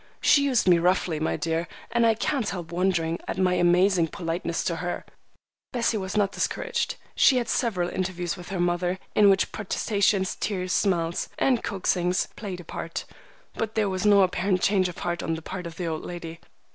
[0.19, 4.63] She used me roughly, my dear, and I can't help wondering at my amazing politeness
[4.63, 5.05] to her."
[5.73, 6.95] Bessie was not discouraged.
[7.13, 12.59] She had several interviews with her mother, in which protestations, tears, smiles, and coaxings played
[12.59, 13.05] a part,
[13.53, 16.39] but there was no apparent change of heart on the part of the old lady,
[16.41, 16.59] after all.